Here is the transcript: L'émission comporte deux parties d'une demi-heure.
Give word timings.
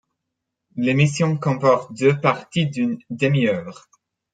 L'émission 0.77 1.37
comporte 1.37 1.93
deux 1.93 2.19
parties 2.19 2.65
d'une 2.65 2.97
demi-heure. 3.11 3.87